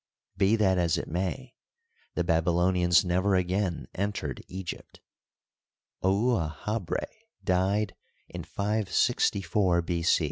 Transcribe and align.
Be 0.35 0.55
that 0.55 0.79
as 0.79 0.97
it 0.97 1.07
may, 1.07 1.53
the 2.15 2.23
Baby 2.23 2.47
lonians 2.49 3.05
never 3.05 3.35
again 3.35 3.87
entered 3.93 4.43
Egypt. 4.47 4.99
Ouahabra 6.03 7.05
died 7.43 7.95
in 8.27 8.43
564 8.43 9.83
B. 9.83 10.03